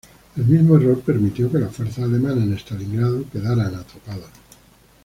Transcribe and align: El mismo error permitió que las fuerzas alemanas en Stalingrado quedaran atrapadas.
El 0.35 0.45
mismo 0.45 0.77
error 0.77 0.99
permitió 1.01 1.51
que 1.51 1.59
las 1.59 1.75
fuerzas 1.75 2.05
alemanas 2.05 2.45
en 2.45 2.53
Stalingrado 2.57 3.23
quedaran 3.31 3.75
atrapadas. 3.75 4.31